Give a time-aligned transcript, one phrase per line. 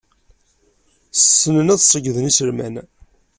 [1.13, 2.75] Ssnen ad ṣeyyden iselman.